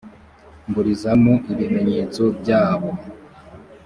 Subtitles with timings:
[0.69, 2.89] mburizamo ibimenyetso byabo